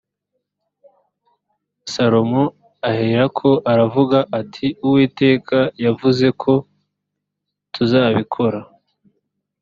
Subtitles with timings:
[1.93, 2.43] salomo
[2.89, 6.53] aherako aravuga ati uwiteka yavuze ko
[7.73, 8.59] tuzabikora